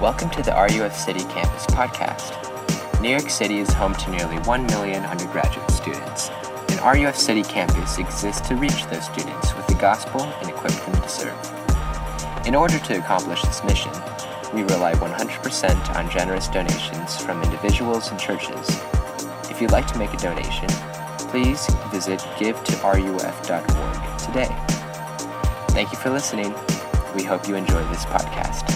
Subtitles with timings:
[0.00, 3.02] Welcome to the RUF City Campus podcast.
[3.02, 6.30] New York City is home to nearly 1 million undergraduate students,
[6.68, 11.02] and RUF City Campus exists to reach those students with the gospel and equip them
[11.02, 11.36] to serve.
[12.46, 13.90] In order to accomplish this mission,
[14.54, 18.68] we rely 100% on generous donations from individuals and churches.
[19.50, 20.68] If you'd like to make a donation,
[21.28, 24.77] please visit givetoruf.org today.
[25.70, 26.52] Thank you for listening.
[27.14, 28.68] We hope you enjoy this podcast.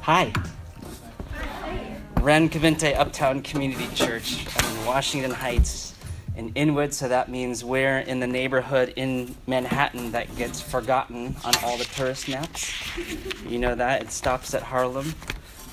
[0.00, 0.32] Hi.
[2.20, 4.46] Ren Cavinte Uptown Community Church.
[4.56, 5.94] I'm in Washington Heights
[6.36, 11.54] in Inwood, so that means we're in the neighborhood in Manhattan that gets forgotten on
[11.62, 12.72] all the tourist maps.
[13.46, 14.02] You know that?
[14.02, 15.14] It stops at Harlem.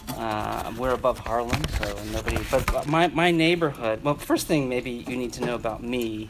[0.10, 2.38] Uh, we're above Harlem, so nobody.
[2.52, 6.30] But my, my neighborhood, well, first thing maybe you need to know about me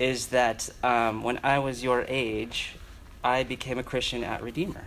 [0.00, 2.74] is that um, when I was your age,
[3.22, 4.86] I became a Christian at Redeemer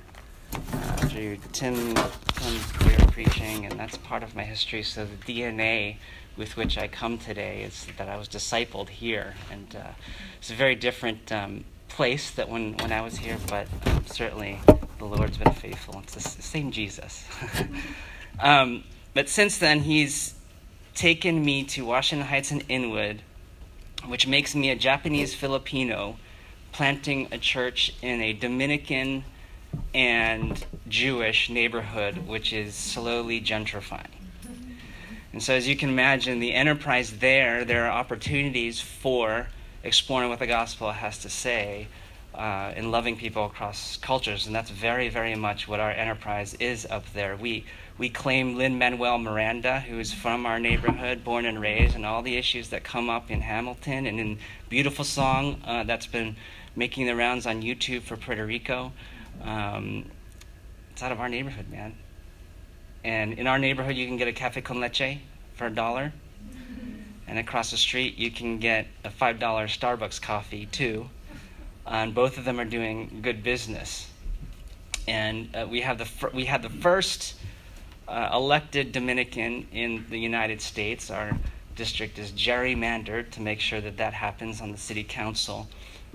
[0.53, 1.93] uh, through Tim,
[2.33, 4.81] Tim's career preaching, and that's part of my history.
[4.81, 5.97] So the DNA
[6.35, 9.91] with which I come today is that I was discipled here, and uh,
[10.39, 14.59] it's a very different um, place that when, when I was here, but um, certainly
[14.97, 15.99] the Lord's been faithful.
[16.03, 17.27] It's the same Jesus.
[18.39, 20.33] um, but since then, He's
[20.95, 23.21] taken me to Washington Heights and Inwood,
[24.07, 26.17] which makes me a Japanese Filipino
[26.71, 29.23] planting a church in a Dominican
[29.93, 34.07] and Jewish neighborhood, which is slowly gentrifying.
[35.31, 39.47] And so, as you can imagine, the enterprise there, there are opportunities for
[39.83, 41.88] exploring what the gospel has to say
[42.35, 44.47] uh, and loving people across cultures.
[44.47, 47.35] And that's very, very much what our enterprise is up there.
[47.35, 47.65] We,
[47.97, 52.21] we claim Lin Manuel Miranda, who is from our neighborhood, born and raised, and all
[52.21, 54.39] the issues that come up in Hamilton and in
[54.69, 56.35] beautiful song uh, that's been
[56.75, 58.91] making the rounds on YouTube for Puerto Rico.
[59.43, 60.09] Um,
[60.91, 61.95] it's out of our neighborhood, man.
[63.03, 65.19] And in our neighborhood, you can get a cafe con leche
[65.55, 66.13] for a dollar.
[67.27, 71.09] And across the street, you can get a $5 Starbucks coffee, too.
[71.85, 74.09] And both of them are doing good business.
[75.07, 77.35] And uh, we, have the we had the first
[78.07, 81.11] uh, elected Dominican in the United States.
[81.11, 81.38] Our
[81.75, 85.67] district is gerrymandered to make sure that that happens on the city council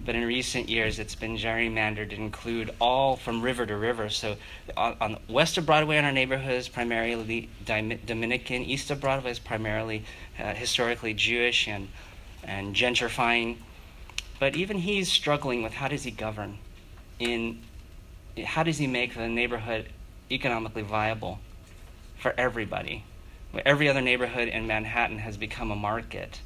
[0.04, 4.08] but in recent years it's been gerrymandered to include all from river to river.
[4.08, 4.36] So
[4.76, 9.38] on, on west of Broadway in our neighborhood is primarily Dominican, east of Broadway is
[9.38, 10.04] primarily
[10.38, 11.88] uh, historically Jewish and,
[12.44, 13.56] and gentrifying.
[14.38, 16.58] But even he's struggling with how does he govern
[17.18, 17.62] in
[18.44, 19.88] how does he make the neighborhood
[20.30, 21.40] economically viable
[22.18, 23.04] for everybody?
[23.64, 26.40] Every other neighborhood in Manhattan has become a market.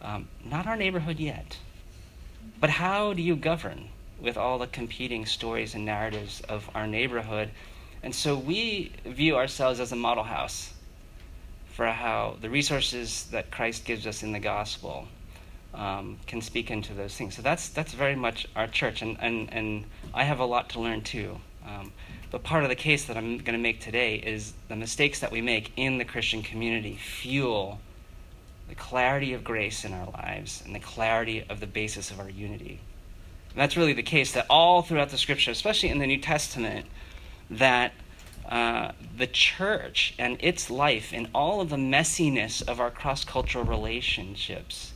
[0.00, 1.58] Um, not our neighborhood yet.
[2.60, 3.88] But how do you govern
[4.20, 7.50] with all the competing stories and narratives of our neighborhood?
[8.02, 10.72] And so we view ourselves as a model house
[11.74, 15.08] for how the resources that Christ gives us in the gospel
[15.74, 17.36] um, can speak into those things.
[17.36, 19.84] So that's that's very much our church, and and, and
[20.14, 21.38] I have a lot to learn too.
[21.66, 21.92] Um,
[22.30, 25.30] but part of the case that I'm going to make today is the mistakes that
[25.30, 27.80] we make in the Christian community fuel
[28.68, 32.28] the clarity of grace in our lives and the clarity of the basis of our
[32.28, 32.80] unity.
[33.50, 36.86] And that's really the case that all throughout the scripture, especially in the New Testament,
[37.48, 37.92] that
[38.48, 43.64] uh, the church and its life and all of the messiness of our cross cultural
[43.64, 44.92] relationships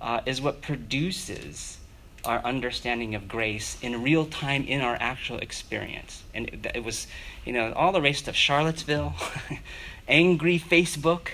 [0.00, 1.78] uh, is what produces
[2.24, 6.22] our understanding of grace in real time in our actual experience.
[6.34, 7.06] And it, it was,
[7.44, 9.14] you know, all the race stuff Charlottesville,
[10.08, 11.28] angry Facebook,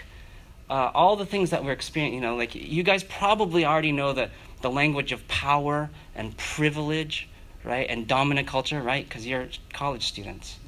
[0.68, 4.12] uh, all the things that we're experiencing, you know, like you guys probably already know
[4.12, 4.30] the,
[4.62, 7.28] the language of power and privilege,
[7.64, 10.58] right, and dominant culture, right, because you're college students.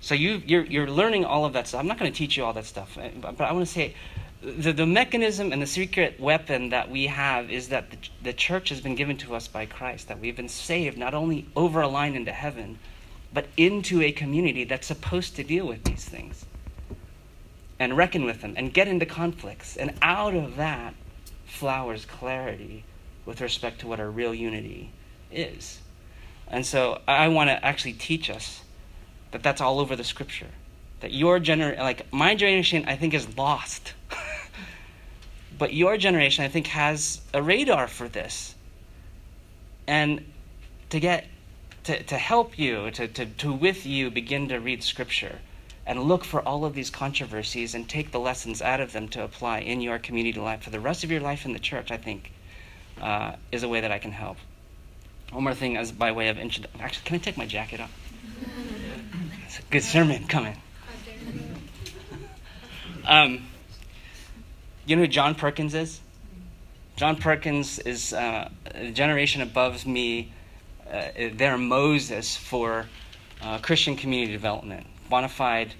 [0.00, 1.80] So you, you're, you're learning all of that stuff.
[1.80, 3.72] I'm not going to teach you all that stuff, eh, but, but I want to
[3.72, 3.94] say
[4.42, 8.68] the, the mechanism and the secret weapon that we have is that the, the church
[8.68, 11.88] has been given to us by Christ, that we've been saved not only over a
[11.88, 12.78] line into heaven,
[13.32, 16.46] but into a community that's supposed to deal with these things
[17.78, 19.76] and reckon with them and get into conflicts.
[19.76, 20.94] And out of that
[21.44, 22.84] flowers clarity
[23.26, 24.90] with respect to what our real unity
[25.30, 25.80] is.
[26.48, 28.62] And so I want to actually teach us
[29.32, 30.48] that that's all over the scripture.
[31.00, 33.92] That your generation, like my generation, I think is lost.
[35.58, 38.54] but your generation, I think, has a radar for this.
[39.86, 40.24] And
[40.90, 41.26] to get,
[41.84, 45.40] to, to help you, to, to, to with you begin to read scripture
[45.86, 49.24] and look for all of these controversies and take the lessons out of them to
[49.24, 51.96] apply in your community life for the rest of your life in the church, I
[51.96, 52.30] think
[53.00, 54.36] uh, is a way that I can help.
[55.32, 56.80] One more thing, as by way of introduction.
[56.80, 57.92] Actually, can I take my jacket off?
[59.46, 60.60] It's a good sermon coming.
[63.06, 63.46] Um,
[64.88, 66.00] you know who John Perkins is?
[66.96, 70.32] John Perkins is uh, a generation above me.
[70.90, 72.86] Uh, they're Moses for
[73.42, 75.74] uh, Christian community development, bona fide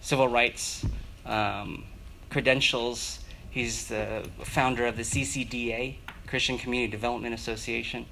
[0.00, 0.86] civil rights
[1.26, 1.84] um,
[2.30, 3.18] credentials.
[3.50, 5.96] He's the founder of the CCDA,
[6.28, 8.06] Christian Community Development Association.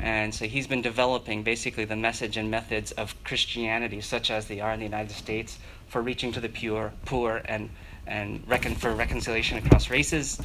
[0.00, 4.60] And so he's been developing basically the message and methods of Christianity, such as they
[4.60, 7.70] are in the United States, for reaching to the pure, poor and,
[8.06, 10.40] and recon, for reconciliation across races.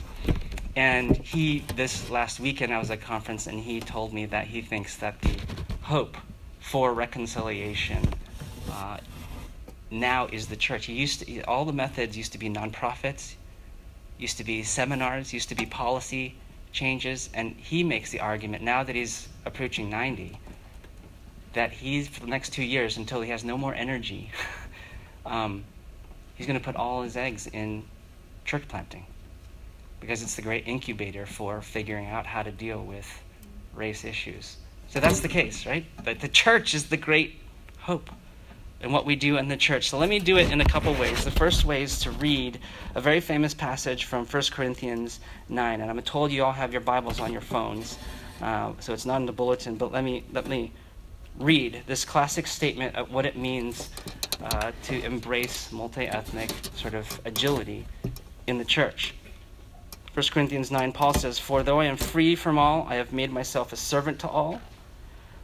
[0.76, 4.48] And he, this last weekend, I was at a conference, and he told me that
[4.48, 5.36] he thinks that the
[5.82, 6.18] hope
[6.60, 8.14] for reconciliation
[8.72, 8.98] uh,
[9.90, 10.86] now is the church.
[10.86, 13.36] He used to, all the methods used to be nonprofits,
[14.18, 16.36] used to be seminars, used to be policy
[16.72, 20.38] changes, and he makes the argument now that he's approaching 90
[21.54, 24.32] that he's for the next two years until he has no more energy.
[25.26, 25.64] um,
[26.42, 27.84] he's going to put all his eggs in
[28.46, 29.06] church planting
[30.00, 33.08] because it's the great incubator for figuring out how to deal with
[33.76, 34.58] race issues.
[34.88, 35.86] So that's the case, right?
[36.04, 37.36] But the church is the great
[37.78, 38.10] hope
[38.82, 39.92] in what we do in the church.
[39.92, 41.24] So let me do it in a couple ways.
[41.24, 42.60] The first way is to read
[42.96, 45.80] a very famous passage from 1 Corinthians 9.
[45.80, 48.00] And I'm told you all have your Bibles on your phones,
[48.42, 50.72] uh, so it's not in the bulletin, but let me, let me
[51.38, 53.92] read this classic statement of what it means
[54.44, 57.86] uh, to embrace multi ethnic sort of agility
[58.48, 59.14] in the church.
[60.14, 63.32] 1 Corinthians 9, Paul says, For though I am free from all, I have made
[63.32, 64.60] myself a servant to all,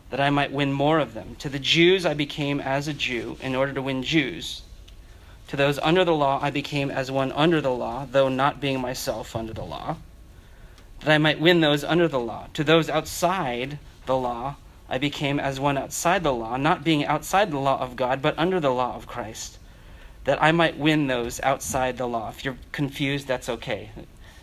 [0.10, 1.36] that I might win more of them.
[1.40, 4.64] To the Jews I became as a Jew, in order to win Jews.
[5.48, 8.82] To those under the law I became as one under the law, though not being
[8.82, 9.96] myself under the law,
[11.00, 12.48] that I might win those under the law.
[12.54, 14.56] To those outside the law
[14.90, 18.38] I became as one outside the law, not being outside the law of God, but
[18.38, 19.60] under the law of Christ,
[20.24, 22.30] that I might win those outside the law.
[22.30, 23.92] If you're confused, that's okay.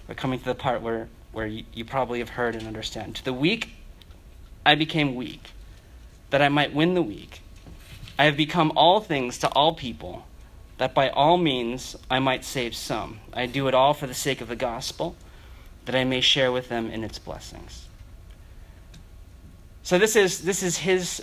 [0.06, 3.16] We're coming to the part where, where you, you probably have heard and understand.
[3.16, 3.70] To the weak,
[4.66, 5.52] I became weak,
[6.30, 7.40] that I might win the weak.
[8.18, 10.26] I have become all things to all people,
[10.78, 13.20] that by all means I might save some.
[13.32, 15.16] I do it all for the sake of the gospel,
[15.86, 17.83] that I may share with them in its blessings.
[19.84, 21.22] So this is this is his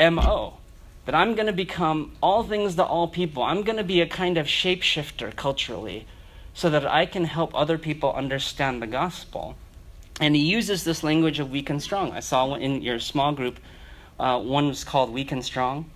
[0.00, 0.54] MO.
[1.06, 3.44] That I'm going to become all things to all people.
[3.44, 6.04] I'm going to be a kind of shapeshifter culturally
[6.54, 9.54] so that I can help other people understand the gospel.
[10.20, 12.10] And he uses this language of weak and strong.
[12.10, 13.60] I saw in your small group,
[14.18, 15.88] uh, one was called Weak and Strong.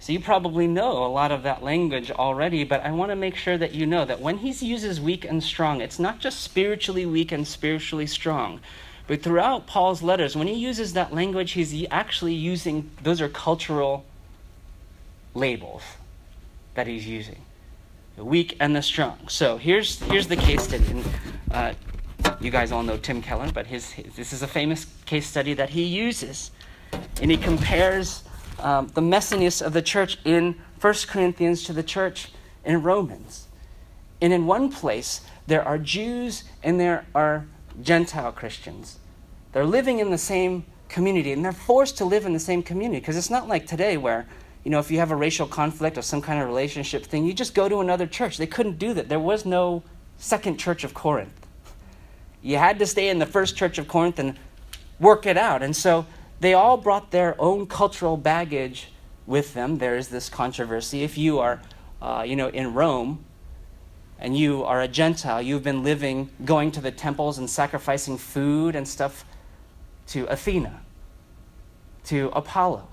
[0.00, 3.36] So you probably know a lot of that language already, but I want to make
[3.36, 7.06] sure that you know that when he uses weak and strong, it's not just spiritually
[7.06, 8.60] weak and spiritually strong.
[9.06, 14.04] But throughout Paul's letters, when he uses that language, he's actually using, those are cultural
[15.34, 15.82] labels
[16.74, 17.42] that he's using
[18.16, 19.18] the weak and the strong.
[19.28, 20.84] So here's here's the case study.
[20.90, 21.04] And,
[21.50, 21.72] uh,
[22.40, 25.54] you guys all know Tim Keller, but his, his, this is a famous case study
[25.54, 26.50] that he uses,
[27.20, 28.24] and he compares
[28.58, 32.28] um, the messiness of the church in 1 Corinthians to the church
[32.64, 33.48] in Romans.
[34.20, 37.46] And in one place, there are Jews and there are
[37.80, 38.98] Gentile Christians.
[39.52, 43.00] They're living in the same community, and they're forced to live in the same community
[43.00, 44.26] because it's not like today where
[44.64, 47.32] you know, if you have a racial conflict or some kind of relationship thing, you
[47.32, 48.38] just go to another church.
[48.38, 49.08] They couldn't do that.
[49.08, 49.82] There was no
[50.18, 51.46] second church of Corinth.
[52.42, 54.38] You had to stay in the first church of Corinth and
[55.00, 55.62] work it out.
[55.62, 56.06] And so
[56.40, 58.92] they all brought their own cultural baggage
[59.26, 59.78] with them.
[59.78, 61.02] There is this controversy.
[61.02, 61.60] If you are,
[62.00, 63.24] uh, you know, in Rome
[64.22, 68.76] and you are a Gentile, you've been living, going to the temples and sacrificing food
[68.76, 69.24] and stuff
[70.06, 70.80] to Athena,
[72.04, 72.86] to Apollo.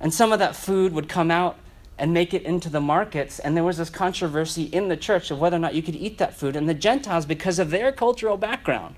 [0.00, 1.58] And some of that food would come out
[1.98, 3.38] and make it into the markets.
[3.38, 6.16] And there was this controversy in the church of whether or not you could eat
[6.16, 6.56] that food.
[6.56, 8.94] And the Gentiles, because of their cultural background,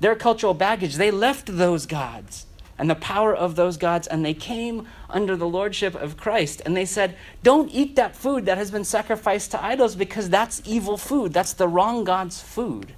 [0.00, 2.45] their cultural baggage, they left those gods
[2.78, 6.62] and the power of those gods, and they came under the lordship of Christ.
[6.66, 10.60] And they said, Don't eat that food that has been sacrificed to idols because that's
[10.64, 11.32] evil food.
[11.32, 12.92] That's the wrong God's food.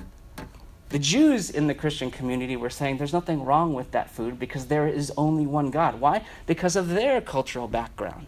[0.90, 4.66] The Jews in the Christian community were saying there's nothing wrong with that food because
[4.66, 6.00] there is only one God.
[6.00, 6.24] Why?
[6.46, 8.26] Because of their cultural background.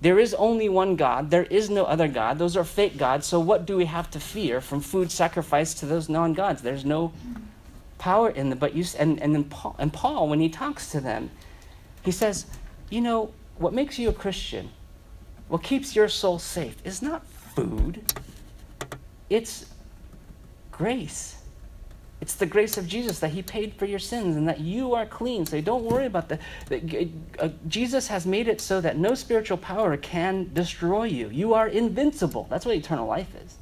[0.00, 1.30] There is only one God.
[1.30, 2.38] There is no other God.
[2.38, 3.26] Those are fake gods.
[3.26, 6.62] So, what do we have to fear from food sacrificed to those non gods?
[6.62, 7.12] There's no
[8.00, 8.58] power in them.
[8.58, 11.30] But you, and, and, then Paul, and Paul, when he talks to them,
[12.02, 12.46] he says,
[12.88, 14.70] You know, what makes you a Christian,
[15.48, 18.02] what keeps your soul safe, is not food,
[19.28, 19.66] it's
[20.72, 21.36] grace
[22.20, 25.06] It's the grace of Jesus that He paid for your sins and that you are
[25.06, 25.46] clean.
[25.46, 26.38] So don't worry about the
[27.38, 31.28] uh, Jesus has made it so that no spiritual power can destroy you.
[31.28, 32.46] You are invincible.
[32.50, 33.56] That's what eternal life is.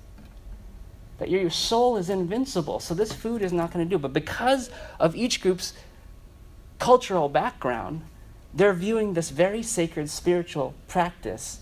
[1.18, 2.80] That your, soul is invincible.
[2.80, 3.98] So this food is not going to do.
[3.98, 4.70] But because
[5.00, 5.74] of each group's
[6.78, 8.02] cultural background,
[8.54, 11.60] they're viewing this very sacred spiritual practice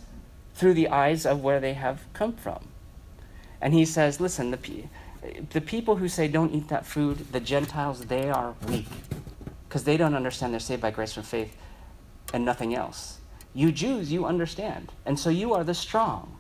[0.54, 2.68] through the eyes of where they have come from.
[3.60, 4.84] And he says, listen, the,
[5.50, 8.86] the people who say don't eat that food, the Gentiles, they are weak
[9.68, 11.56] because they don't understand they're saved by grace from faith
[12.32, 13.18] and nothing else.
[13.54, 14.92] You Jews, you understand.
[15.04, 16.35] And so you are the strong.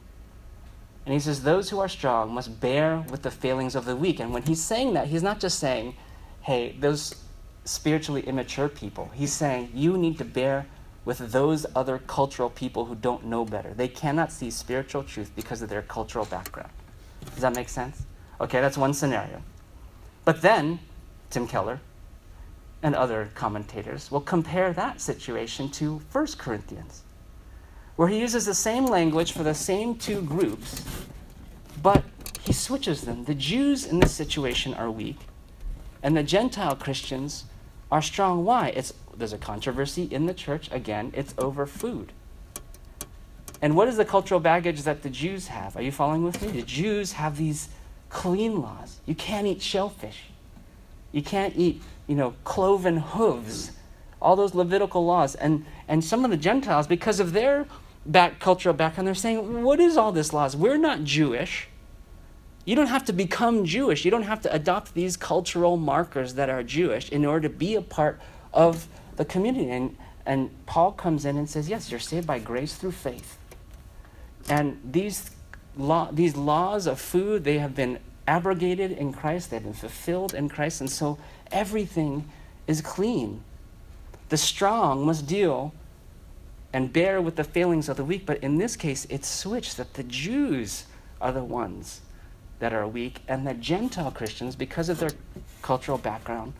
[1.06, 4.20] And he says, Those who are strong must bear with the failings of the weak.
[4.20, 5.94] And when he's saying that, he's not just saying,
[6.42, 7.14] Hey, those
[7.64, 9.10] spiritually immature people.
[9.14, 10.66] He's saying, You need to bear
[11.04, 13.72] with those other cultural people who don't know better.
[13.72, 16.72] They cannot see spiritual truth because of their cultural background.
[17.32, 18.02] Does that make sense?
[18.40, 19.40] Okay, that's one scenario.
[20.24, 20.80] But then,
[21.30, 21.80] Tim Keller
[22.82, 27.02] and other commentators will compare that situation to 1 Corinthians,
[27.96, 30.84] where he uses the same language for the same two groups,
[31.82, 32.04] but
[32.42, 33.24] he switches them.
[33.24, 35.18] The Jews in this situation are weak,
[36.02, 37.44] and the Gentile Christians
[37.90, 38.44] are strong.
[38.44, 38.68] Why?
[38.68, 40.68] It's, there's a controversy in the church.
[40.70, 42.12] Again, it's over food.
[43.62, 45.76] And what is the cultural baggage that the Jews have?
[45.76, 46.48] Are you following with me?
[46.48, 47.68] The Jews have these
[48.10, 49.00] clean laws.
[49.06, 50.24] You can't eat shellfish.
[51.12, 53.72] You can't eat, you know, cloven hooves.
[54.20, 55.34] All those Levitical laws.
[55.34, 57.66] And, and some of the Gentiles, because of their
[58.06, 60.56] back, cultural background, they're saying, what is all this laws?
[60.56, 61.68] We're not Jewish.
[62.64, 64.04] You don't have to become Jewish.
[64.04, 67.74] You don't have to adopt these cultural markers that are Jewish in order to be
[67.74, 68.20] a part
[68.52, 69.70] of the community.
[69.70, 73.38] And, and Paul comes in and says, yes, you're saved by grace through faith.
[74.48, 75.30] And these
[75.76, 80.48] law, these laws of food, they have been abrogated in Christ, they've been fulfilled in
[80.48, 81.18] Christ, and so
[81.52, 82.28] everything
[82.66, 83.42] is clean.
[84.28, 85.72] The strong must deal
[86.76, 89.94] and bear with the failings of the weak, but in this case, it's switched that
[89.94, 90.84] the Jews
[91.22, 92.02] are the ones
[92.58, 95.12] that are weak, and the Gentile Christians, because of their
[95.62, 96.52] cultural background,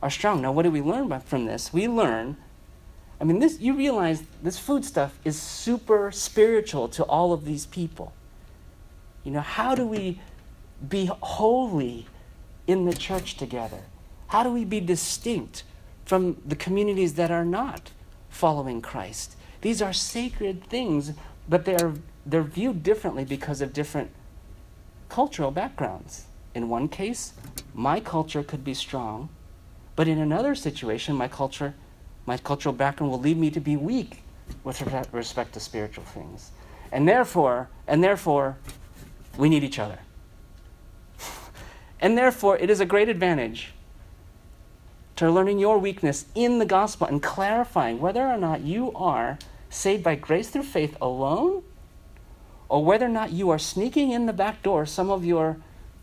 [0.00, 0.40] are strong.
[0.40, 1.72] Now, what do we learn from this?
[1.72, 2.36] We learn
[3.20, 7.66] I mean, this, you realize this food stuff is super spiritual to all of these
[7.66, 8.12] people.
[9.24, 10.20] You know, how do we
[10.88, 12.06] be holy
[12.68, 13.80] in the church together?
[14.28, 15.64] How do we be distinct
[16.04, 17.90] from the communities that are not
[18.28, 19.36] following Christ?
[19.64, 21.12] These are sacred things,
[21.48, 21.94] but they are,
[22.26, 24.10] they're viewed differently because of different
[25.08, 26.26] cultural backgrounds.
[26.54, 27.32] In one case,
[27.72, 29.30] my culture could be strong,
[29.96, 31.72] but in another situation, my culture
[32.26, 34.22] my cultural background will lead me to be weak
[34.64, 36.50] with respect to spiritual things.
[36.92, 38.58] And therefore, and therefore,
[39.38, 40.00] we need each other.
[42.00, 43.72] and therefore, it is a great advantage
[45.16, 49.38] to learning your weakness in the gospel and clarifying whether or not you are
[49.74, 51.62] saved by grace through faith alone
[52.68, 55.58] or whether or not you are sneaking in the back door some of your,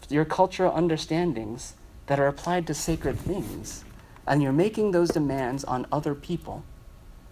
[0.09, 1.73] your cultural understandings
[2.07, 3.85] that are applied to sacred things
[4.27, 6.63] and you're making those demands on other people,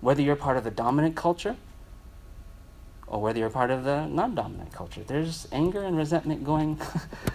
[0.01, 1.57] whether you're part of the dominant culture
[3.05, 5.03] or whether you're part of the non dominant culture.
[5.03, 6.79] There's anger and resentment going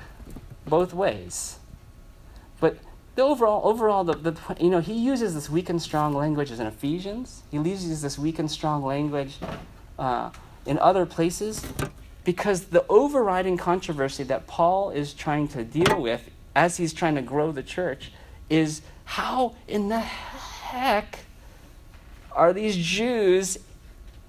[0.67, 1.59] both ways.
[2.59, 2.79] But
[3.15, 6.59] the overall, overall, the, the, you know, he uses this weak and strong language as
[6.59, 7.43] in Ephesians.
[7.51, 9.37] He uses this weak and strong language
[9.99, 10.31] uh,
[10.67, 11.65] in other places
[12.25, 17.23] because the overriding controversy that Paul is trying to deal with as he's trying to
[17.23, 18.11] grow the church
[18.51, 21.21] is how in the heck
[22.33, 23.59] are these Jews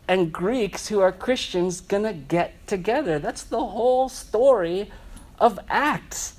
[0.07, 3.17] and Greeks who are Christians to get together?
[3.17, 4.91] That's the whole story
[5.39, 6.35] of Acts.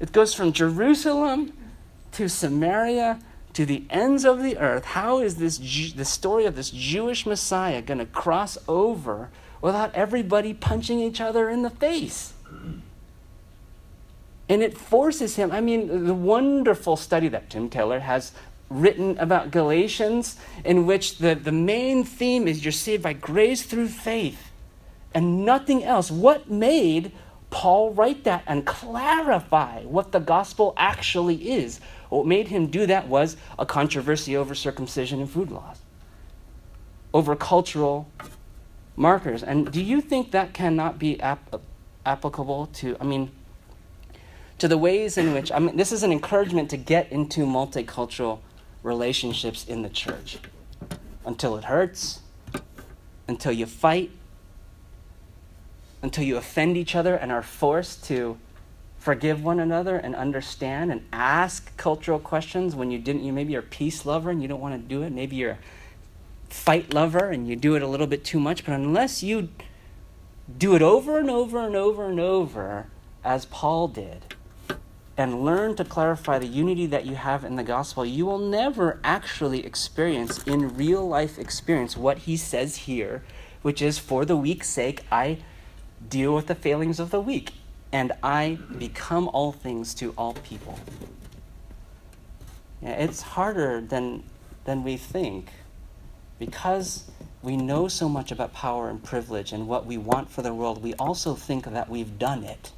[0.00, 1.52] It goes from Jerusalem
[2.12, 3.20] to Samaria
[3.52, 4.84] to the ends of the earth.
[4.84, 5.58] How is this
[5.92, 11.50] the story of this Jewish Messiah going to cross over without everybody punching each other
[11.50, 12.34] in the face?
[14.48, 15.50] And it forces him.
[15.50, 18.32] I mean, the wonderful study that Tim Keller has
[18.70, 23.88] written about Galatians, in which the, the main theme is you're saved by grace through
[23.88, 24.50] faith
[25.14, 26.10] and nothing else.
[26.10, 27.12] What made
[27.50, 31.80] Paul write that and clarify what the gospel actually is?
[32.08, 35.80] What made him do that was a controversy over circumcision and food laws,
[37.14, 38.08] over cultural
[38.96, 39.42] markers.
[39.42, 41.60] And do you think that cannot be ap-
[42.04, 43.30] applicable to, I mean,
[44.58, 48.40] to the ways in which, I mean, this is an encouragement to get into multicultural
[48.82, 50.38] relationships in the church
[51.24, 52.20] until it hurts,
[53.28, 54.10] until you fight,
[56.02, 58.38] until you offend each other and are forced to
[58.98, 63.62] forgive one another and understand and ask cultural questions when you didn't you maybe you're
[63.62, 65.10] a peace lover and you don't want to do it.
[65.10, 65.58] Maybe you're a
[66.50, 68.64] fight lover and you do it a little bit too much.
[68.64, 69.48] But unless you
[70.56, 72.86] do it over and over and over and over
[73.22, 74.34] as paul did
[75.16, 78.98] and learn to clarify the unity that you have in the gospel you will never
[79.04, 83.22] actually experience in real life experience what he says here
[83.60, 85.36] which is for the weak's sake i
[86.08, 87.52] deal with the failings of the weak
[87.92, 90.78] and I become all things to all people.
[92.82, 94.24] Yeah, it's harder than,
[94.64, 95.48] than we think
[96.38, 97.10] because
[97.42, 100.82] we know so much about power and privilege and what we want for the world.
[100.82, 102.72] We also think that we've done it.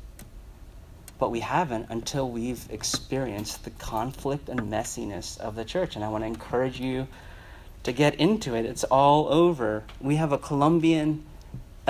[1.18, 5.96] But we haven't until we've experienced the conflict and messiness of the church.
[5.96, 7.08] And I want to encourage you
[7.82, 8.64] to get into it.
[8.64, 9.84] It's all over.
[10.00, 11.26] We have a Colombian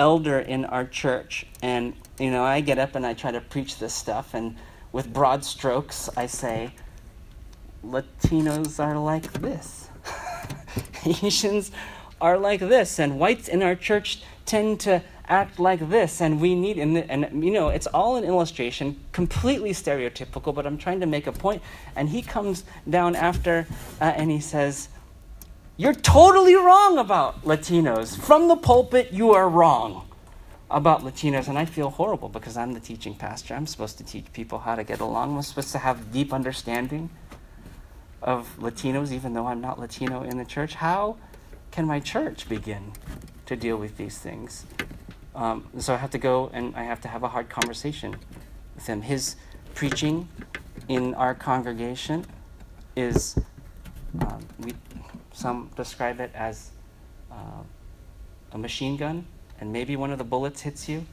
[0.01, 3.77] elder in our church, and you know, I get up and I try to preach
[3.77, 4.55] this stuff, and
[4.91, 6.73] with broad strokes, I say,
[7.85, 9.89] Latinos are like this,
[11.05, 11.71] Asians
[12.19, 16.55] are like this, and whites in our church tend to act like this, and we
[16.55, 21.05] need, and, and you know, it's all an illustration, completely stereotypical, but I'm trying to
[21.05, 21.61] make a point.
[21.95, 23.67] And he comes down after
[24.01, 24.89] uh, and he says,
[25.77, 28.17] You're totally wrong about Latinos.
[28.17, 30.07] From the pulpit, you are wrong
[30.69, 33.55] about Latinos, and I feel horrible because I'm the teaching pastor.
[33.55, 35.35] I'm supposed to teach people how to get along.
[35.35, 37.09] I'm supposed to have deep understanding
[38.21, 40.75] of Latinos, even though I'm not Latino in the church.
[40.75, 41.17] How
[41.71, 42.91] can my church begin
[43.45, 44.65] to deal with these things?
[45.33, 48.17] Um, so I have to go and I have to have a hard conversation
[48.75, 49.03] with him.
[49.03, 49.37] His
[49.73, 50.27] preaching
[50.89, 52.25] in our congregation
[52.95, 53.39] is,
[54.19, 54.73] um, we,
[55.41, 56.69] some describe it as
[57.31, 57.63] uh,
[58.51, 59.25] a machine gun
[59.59, 61.05] and maybe one of the bullets hits you,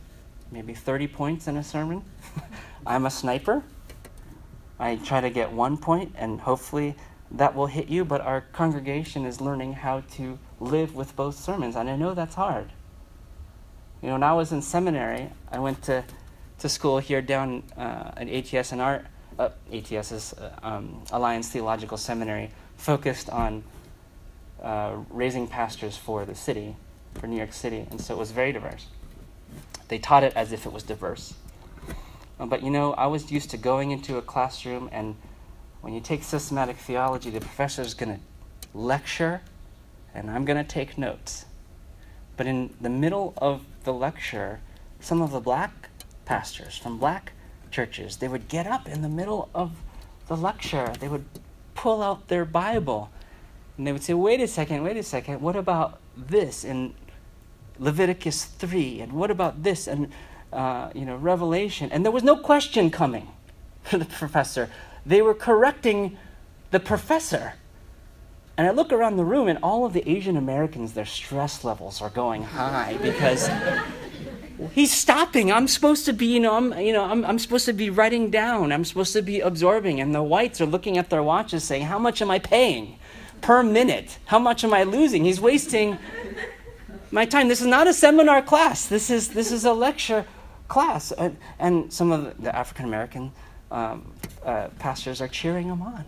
[0.51, 2.03] maybe 30 points in a sermon.
[2.87, 3.63] I'm a sniper.
[4.79, 6.95] I try to get one point, and hopefully
[7.31, 11.77] that will hit you, but our congregation is learning how to live with both sermons,
[11.77, 12.71] and I know that's hard.
[14.01, 16.05] You know, when I was in seminary, I went to,
[16.61, 19.05] to school here down uh, at ATS, and our
[19.39, 23.63] uh, ATS is uh, um, Alliance Theological Seminary, focused on
[24.63, 26.77] uh, raising pastors for the city
[27.15, 28.87] for New York City, and so it was very diverse.
[29.89, 31.35] They taught it as if it was diverse.
[32.39, 35.17] Uh, but you know, I was used to going into a classroom, and
[35.81, 38.21] when you take systematic theology, the professor is going to
[38.79, 39.41] lecture,
[40.15, 41.47] and I'm going to take notes.
[42.37, 44.61] But in the middle of the lecture,
[45.01, 45.89] some of the black
[46.25, 47.33] pastors from black
[47.71, 49.73] churches, they would get up in the middle of
[50.29, 50.93] the lecture.
[51.01, 51.25] They would
[51.75, 53.11] pull out their Bible
[53.79, 56.95] and they would say, wait a second, wait a second, what about this in
[57.79, 59.01] Leviticus 3?
[59.01, 60.11] And what about this and,
[60.53, 61.91] uh, you know, Revelation?
[61.93, 63.29] And there was no question coming
[63.85, 64.69] for the professor.
[65.07, 66.19] They were correcting
[66.73, 67.55] the professor.
[68.57, 72.03] And I look around the room, and all of the Asian Americans, their stress levels
[72.03, 73.49] are going high because
[74.73, 75.53] he's stopping.
[75.53, 78.31] I'm supposed to be, you know, I'm, you know, I'm, I'm supposed to be writing
[78.31, 78.73] down.
[78.73, 80.01] I'm supposed to be absorbing.
[80.01, 82.98] And the whites are looking at their watches, saying, "How much am I paying?"
[83.41, 84.19] Per minute.
[84.27, 85.25] How much am I losing?
[85.25, 85.99] He's wasting
[87.11, 87.49] my time.
[87.49, 88.87] This is not a seminar class.
[88.87, 90.25] This is this is a lecture
[90.69, 93.33] class, and, and some of the African American
[93.71, 94.13] um,
[94.45, 96.05] uh, pastors are cheering him on,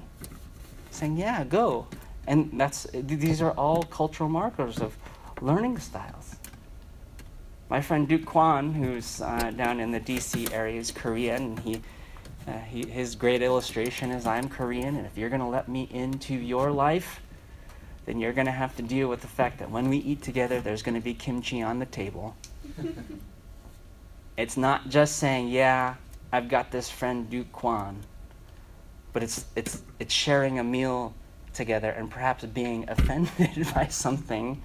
[0.91, 1.87] saying, "Yeah, go."
[2.27, 4.97] And that's these are all cultural markers of
[5.41, 6.37] learning styles.
[7.69, 10.49] My friend Duke Kwon, who's uh, down in the D.C.
[10.53, 11.43] area, is Korean.
[11.43, 11.81] And he
[12.51, 15.89] uh, he, his great illustration is I'm Korean, and if you're going to let me
[15.93, 17.21] into your life,
[18.07, 20.61] then you're going to have to deal with the fact that when we eat together,
[20.61, 22.35] there's going to be kimchi on the table.
[24.37, 25.95] it's not just saying, yeah,
[26.33, 27.97] I've got this friend Duke Kwon,
[29.13, 31.15] but it's, it's, it's sharing a meal
[31.53, 34.61] together and perhaps being offended by something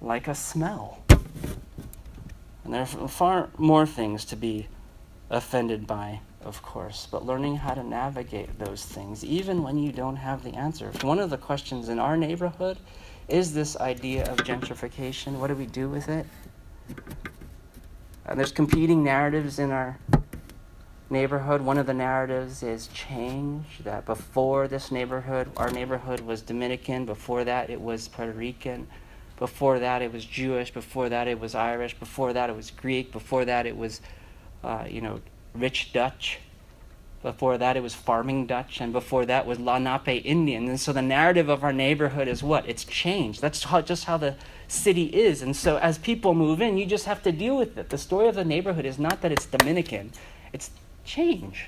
[0.00, 1.02] like a smell.
[2.64, 4.68] And there are far more things to be
[5.30, 10.16] offended by of course, but learning how to navigate those things, even when you don't
[10.16, 10.90] have the answer.
[11.02, 12.78] One of the questions in our neighborhood
[13.28, 15.38] is this idea of gentrification.
[15.38, 16.26] What do we do with it?
[18.26, 19.98] And there's competing narratives in our
[21.10, 21.60] neighborhood.
[21.60, 27.44] One of the narratives is change, that before this neighborhood, our neighborhood was Dominican, before
[27.44, 28.86] that it was Puerto Rican,
[29.36, 33.12] before that it was Jewish, before that it was Irish, before that it was Greek,
[33.12, 34.00] before that it was,
[34.64, 35.20] uh, you know,
[35.60, 36.38] rich Dutch.
[37.22, 40.68] Before that, it was farming Dutch, and before that was Lenape Indian.
[40.68, 42.68] And so the narrative of our neighborhood is what?
[42.68, 43.40] It's changed.
[43.40, 44.36] That's how, just how the
[44.68, 45.42] city is.
[45.42, 47.88] And so as people move in, you just have to deal with it.
[47.88, 50.12] The story of the neighborhood is not that it's Dominican,
[50.52, 50.70] it's
[51.04, 51.66] change.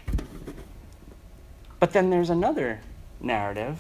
[1.80, 2.80] But then there's another
[3.20, 3.78] narrative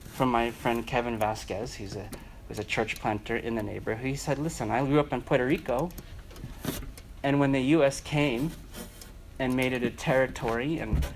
[0.00, 2.08] from my friend Kevin Vasquez, who's a,
[2.48, 4.04] who's a church planter in the neighborhood.
[4.04, 5.90] He said, Listen, I grew up in Puerto Rico,
[7.22, 8.00] and when the U.S.
[8.00, 8.50] came
[9.38, 11.06] and made it a territory and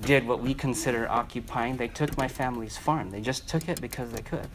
[0.00, 3.10] did what we consider occupying, they took my family's farm.
[3.10, 4.48] They just took it because they could.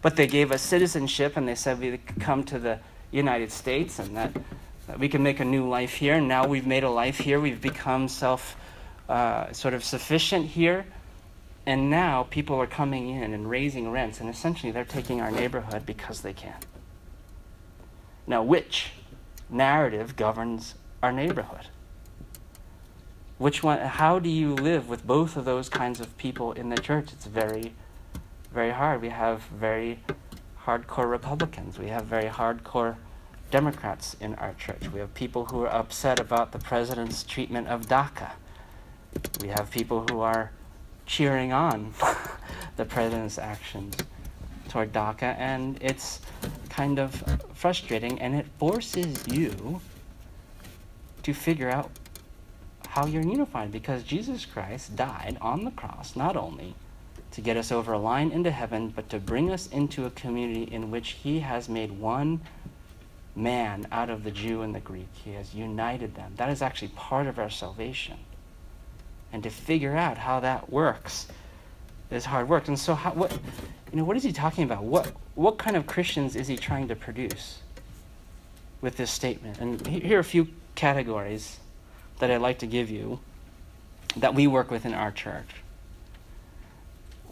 [0.00, 2.78] But they gave us citizenship and they said we could come to the
[3.12, 4.32] United States and that,
[4.88, 6.14] that we can make a new life here.
[6.14, 7.38] And now we've made a life here.
[7.38, 8.56] We've become self
[9.08, 10.86] uh, sort of sufficient here.
[11.64, 15.86] And now people are coming in and raising rents, and essentially they're taking our neighborhood
[15.86, 16.56] because they can.
[18.26, 18.90] Now, which
[19.48, 21.66] narrative governs our neighborhood?
[23.38, 23.80] Which one?
[23.80, 27.12] How do you live with both of those kinds of people in the church?
[27.12, 27.72] It's very
[28.52, 29.00] very hard.
[29.00, 29.98] We have very
[30.66, 31.78] hardcore Republicans.
[31.78, 32.96] We have very hardcore
[33.50, 34.88] Democrats in our church.
[34.92, 38.32] We have people who are upset about the president's treatment of DACA.
[39.40, 40.52] We have people who are
[41.06, 41.94] cheering on
[42.76, 43.96] the president's actions
[44.68, 46.20] toward DACA, and it's
[46.68, 47.22] kind of
[47.54, 49.80] frustrating, and it forces you
[51.22, 51.90] to figure out
[52.88, 56.74] how you're unified because Jesus Christ died on the cross not only
[57.32, 60.64] to get us over a line into heaven, but to bring us into a community
[60.64, 62.40] in which He has made one
[63.34, 65.08] man out of the Jew and the Greek.
[65.12, 66.34] He has united them.
[66.36, 68.18] That is actually part of our salvation.
[69.32, 71.26] And to figure out how that works
[72.10, 72.68] is hard work.
[72.68, 73.32] And so, how, what,
[73.90, 74.84] you know, what is he talking about?
[74.84, 77.60] What, what kind of Christians is he trying to produce
[78.82, 79.58] with this statement?
[79.58, 81.58] And here are a few categories
[82.18, 83.20] that I'd like to give you
[84.16, 85.46] that we work with in our church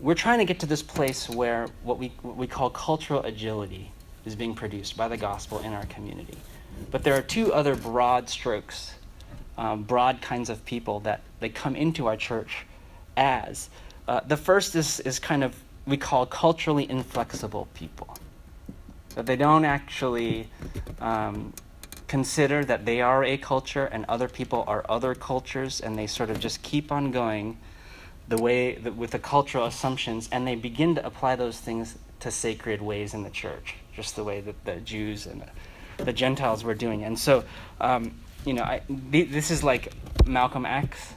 [0.00, 3.92] we're trying to get to this place where what we, what we call cultural agility
[4.24, 6.37] is being produced by the gospel in our community.
[6.90, 8.94] But there are two other broad strokes,
[9.59, 12.64] um, broad kinds of people that they come into our church
[13.16, 13.68] as.
[14.09, 15.55] Uh, the first is, is kind of,
[15.87, 18.16] we call culturally inflexible people.
[19.14, 20.48] That they don't actually
[21.00, 21.53] um,
[22.11, 26.29] consider that they are a culture and other people are other cultures, and they sort
[26.29, 27.57] of just keep on going
[28.27, 32.29] the way that with the cultural assumptions, and they begin to apply those things to
[32.33, 35.44] sacred ways in the church, just the way that the Jews and
[35.99, 37.05] the, Gentiles were doing.
[37.05, 37.44] And so,
[37.81, 38.12] um,
[38.44, 39.92] you know, I, this is like
[40.27, 41.14] Malcolm X.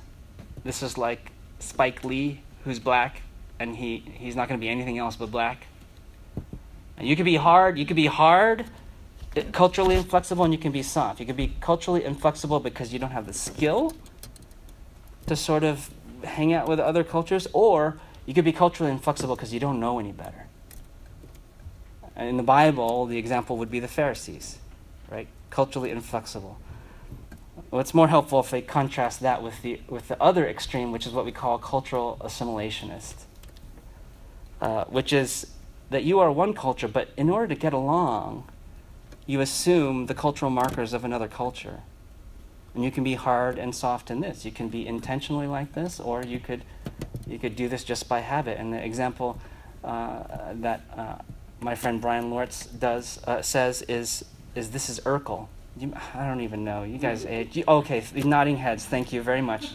[0.64, 3.24] This is like Spike Lee, who's black,
[3.60, 5.66] and he, he's not going to be anything else but black.
[6.98, 7.80] And you can be hard.
[7.80, 8.66] You can be hard,
[9.52, 11.20] culturally inflexible, and you can be soft.
[11.20, 13.94] You can be culturally inflexible because you don't have the skill
[15.26, 15.90] to sort of
[16.24, 20.00] hang out with other cultures, or you could be culturally inflexible because you don't know
[20.00, 20.48] any better.
[22.16, 24.60] In the Bible, the example would be the Pharisees,
[25.10, 25.28] right?
[25.50, 26.60] Culturally inflexible.
[27.72, 31.14] It's more helpful if they contrast that with the, with the other extreme, which is
[31.14, 33.16] what we call cultural assimilationist,
[34.62, 35.48] uh, which is
[35.90, 38.48] that you are one culture, but in order to get along,
[39.26, 41.82] you assume the cultural markers of another culture.
[42.76, 44.46] And you can be hard and soft in this.
[44.46, 46.64] You can be intentionally like this, or you could,
[47.28, 48.58] you could do this just by habit.
[48.58, 49.40] And the example
[49.84, 51.16] uh, that uh,
[51.60, 55.48] my friend Bryan Loritts does uh, says is, is this is Urkel.
[55.78, 56.84] You, I don't even know.
[56.84, 57.56] You guys age.
[57.56, 58.86] You, okay, nodding heads.
[58.86, 59.72] Thank you very much.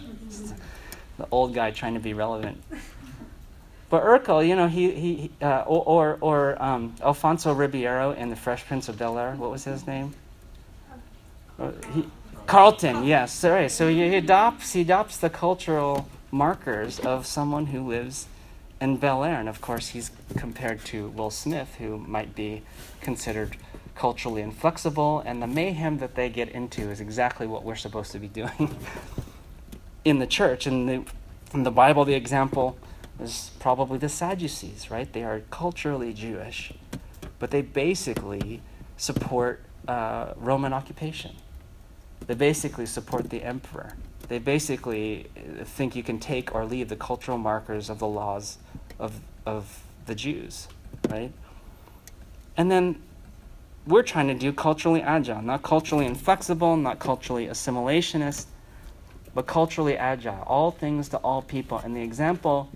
[1.19, 2.63] the old guy trying to be relevant.
[3.91, 8.67] But Urkel, you know, he, he uh, or, or um, Alfonso Ribeiro in The Fresh
[8.67, 10.15] Prince of Bel Air, what was his name?
[11.59, 12.07] Uh, he,
[12.47, 13.33] Carlton, yes.
[13.33, 13.69] Sorry.
[13.69, 18.27] So he adopts he adopts the cultural markers of someone who lives
[18.81, 22.63] in Bel Air, and of course he's compared to Will Smith, who might be
[23.01, 23.57] considered
[23.95, 28.19] culturally inflexible, and the mayhem that they get into is exactly what we're supposed to
[28.19, 28.77] be doing
[30.05, 30.67] in the church.
[30.67, 31.05] In the
[31.53, 32.79] in the Bible, the example
[33.21, 35.13] is probably the Sadducees, right?
[35.13, 36.73] They are culturally Jewish,
[37.39, 38.63] but they basically
[38.97, 41.37] support uh, Roman occupation
[42.29, 43.95] they basically support the emperor.
[44.29, 48.59] They basically uh, think you can take or leave the cultural markers of the laws
[48.99, 50.69] of, of the Jews,
[51.09, 51.33] right?
[52.57, 53.01] And then
[53.87, 58.47] we're trying to do culturally agile, not culturally inflexible, not culturally assimilationist,
[59.35, 61.79] but culturally agile, all things to all people.
[61.79, 62.71] And the example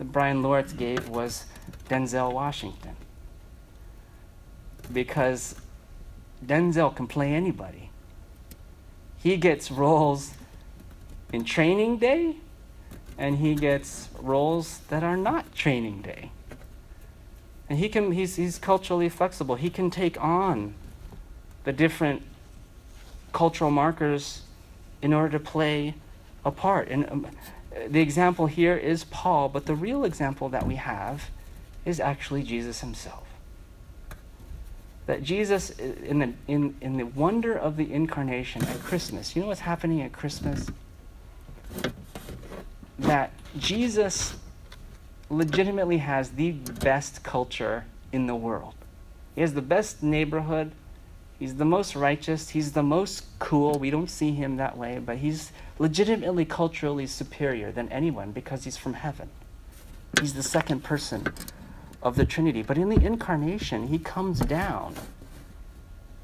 [0.00, 1.44] that Bryan Loritts gave was
[1.88, 2.96] Denzel Washington.
[4.92, 5.54] Because
[6.44, 7.90] Denzel can play anybody
[9.22, 10.32] he gets roles
[11.32, 12.36] in training day
[13.18, 16.30] and he gets roles that are not training day.
[17.68, 19.54] And he can he's he's culturally flexible.
[19.56, 20.74] He can take on
[21.64, 22.22] the different
[23.32, 24.42] cultural markers
[25.02, 25.94] in order to play
[26.44, 26.88] a part.
[26.88, 27.26] And um,
[27.88, 31.30] the example here is Paul, but the real example that we have
[31.84, 33.26] is actually Jesus himself.
[35.06, 39.48] That Jesus, in the, in, in the wonder of the incarnation at Christmas, you know
[39.48, 40.66] what's happening at Christmas?
[42.98, 44.36] That Jesus
[45.30, 48.74] legitimately has the best culture in the world.
[49.34, 50.72] He has the best neighborhood.
[51.40, 52.50] He's the most righteous.
[52.50, 53.78] He's the most cool.
[53.78, 58.76] We don't see him that way, but he's legitimately culturally superior than anyone because he's
[58.76, 59.30] from heaven.
[60.20, 61.32] He's the second person
[62.02, 62.62] of the Trinity.
[62.62, 64.94] But in the incarnation, he comes down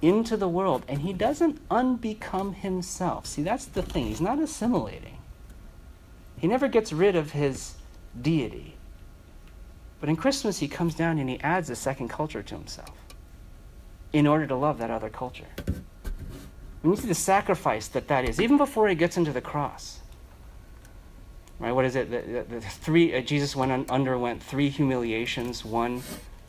[0.02, 3.24] into the world and he doesn't unbecome himself.
[3.24, 4.08] See, that's the thing.
[4.08, 5.16] He's not assimilating,
[6.38, 7.76] he never gets rid of his
[8.20, 8.74] deity.
[9.98, 13.05] But in Christmas, he comes down and he adds a second culture to himself
[14.16, 15.46] in order to love that other culture.
[16.82, 19.40] We need to see the sacrifice that that is, even before he gets into the
[19.40, 20.00] cross.
[21.58, 21.72] Right?
[21.72, 22.10] What is it?
[22.10, 25.64] The, the, the three uh, Jesus went un, underwent three humiliations.
[25.64, 26.02] One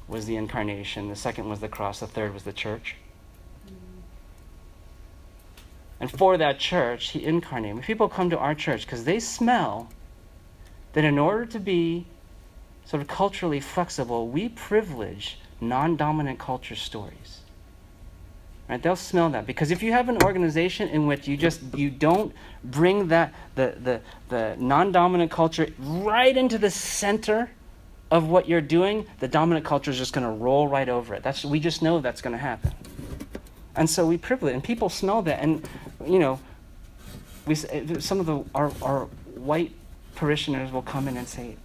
[0.07, 1.07] was the incarnation.
[1.07, 2.01] The second was the cross.
[2.01, 2.95] The third was the church.
[5.99, 7.81] And for that church, he incarnated.
[7.83, 9.89] People come to our church, because they smell
[10.93, 12.05] that in order to be
[12.85, 17.39] sort of culturally flexible, we privilege non-dominant culture stories.
[18.69, 18.81] Right?
[18.81, 22.33] They'll smell that because if you have an organization in which you just you don't
[22.63, 27.49] bring that the the, the non-dominant culture right into the center
[28.11, 31.23] of what you're doing, the dominant culture is just going to roll right over it.
[31.23, 32.73] That's we just know that's going to happen.
[33.75, 35.67] And so we privilege, and people smell that, and
[36.05, 36.39] you know,
[37.45, 39.71] we eh, some of the our our white
[40.15, 41.55] parishioners will come in and say,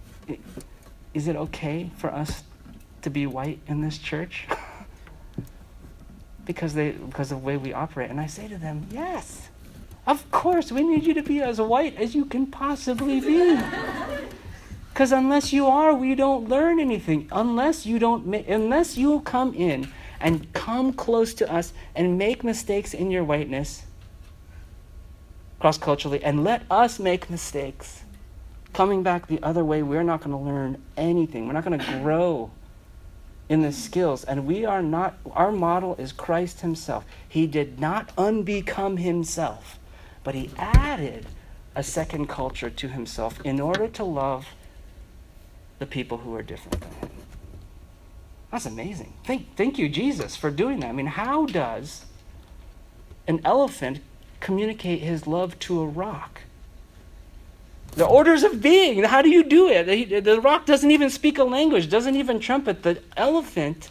[1.13, 2.43] "Is it okay for us
[3.01, 4.47] to be white in this church?"
[6.45, 8.09] Because they because of the way we operate.
[8.09, 9.49] And I say to them, yes,
[10.05, 13.59] of course, we need you to be as white as you can possibly be.
[14.93, 17.27] Because unless you are, we don't learn anything.
[17.31, 22.93] Unless you don't, unless you come in and come close to us and make mistakes
[22.93, 23.85] in your whiteness,
[25.59, 28.03] cross culturally, and let us make mistakes.
[28.71, 31.47] Coming back the other way, we're not going to learn anything.
[31.47, 32.51] We're not going to grow
[33.49, 34.23] in the skills.
[34.23, 37.05] And we are not, our model is Christ Himself.
[37.27, 39.79] He did not unbecome Himself,
[40.23, 41.25] but He added
[41.75, 44.47] a second culture to Himself in order to love
[45.79, 47.09] the people who are different than Him.
[48.51, 49.13] That's amazing.
[49.25, 50.89] Thank, thank you, Jesus, for doing that.
[50.89, 52.05] I mean, how does
[53.27, 53.99] an elephant
[54.39, 56.41] communicate his love to a rock?
[57.95, 59.03] The orders of being.
[59.03, 60.23] How do you do it?
[60.23, 62.83] The rock doesn't even speak a language, doesn't even trumpet.
[62.83, 63.89] The elephant,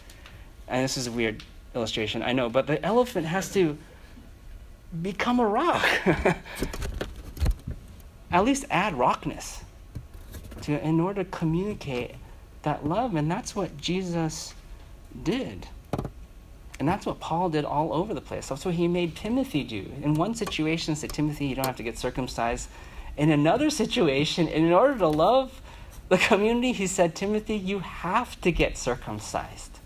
[0.67, 3.77] and this is a weird illustration, I know, but the elephant has to
[5.01, 5.85] become a rock.
[8.31, 9.63] At least add rockness
[10.63, 12.15] to in order to communicate
[12.63, 14.53] that love, and that's what Jesus
[15.23, 15.67] did.
[16.79, 18.47] And that's what Paul did all over the place.
[18.47, 19.91] That's what he made Timothy do.
[20.01, 22.67] In one situation, said Timothy, you don't have to get circumcised
[23.17, 25.61] in another situation, in order to love
[26.09, 29.79] the community, he said, Timothy, you have to get circumcised.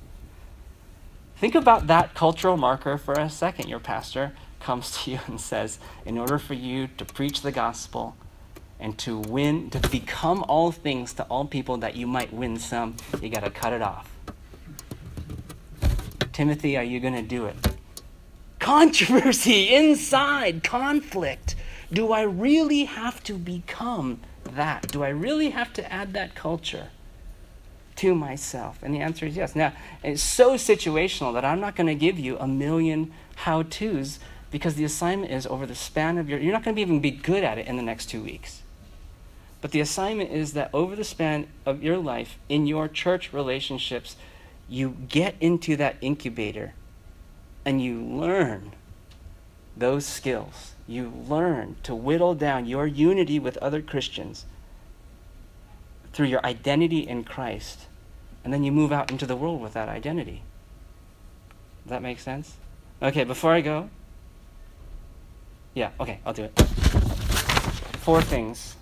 [1.38, 3.70] Think about that cultural marker for a second.
[3.70, 8.16] Your pastor comes to you and says, in order for you to preach the gospel
[8.80, 12.96] and to win, to become all things to all people that you might win some,
[13.22, 14.10] you got to cut it off.
[16.32, 17.56] Timothy, are you going to do it?
[18.60, 21.56] Controversy inside, conflict.
[21.92, 24.90] Do I really have to become that?
[24.90, 26.90] Do I really have to add that culture
[27.98, 28.80] to myself?
[28.82, 29.56] And the answer is yes.
[29.56, 29.74] Now,
[30.04, 34.20] it's so situational that I'm not going to give you a million how to's
[34.52, 37.12] because the assignment is over the span of your, you're not going to even be
[37.12, 38.62] good at it in the next two weeks.
[39.60, 44.16] But the assignment is that over the span of your life, in your church relationships,
[44.70, 46.74] you get into that incubator
[47.66, 48.74] and you learn
[49.76, 54.46] those skills you learn to whittle down your unity with other Christians
[56.14, 57.82] through your identity in Christ,
[58.44, 60.44] and then you move out into the world with that identity.
[61.84, 62.56] Does that make sense?
[63.02, 63.90] Okay, before I go,
[65.74, 66.60] yeah, okay, I'll do it.
[68.00, 68.76] Four things.